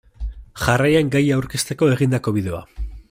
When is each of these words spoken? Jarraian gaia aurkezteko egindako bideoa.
Jarraian 0.61 1.11
gaia 1.17 1.35
aurkezteko 1.41 1.91
egindako 1.97 2.35
bideoa. 2.39 2.65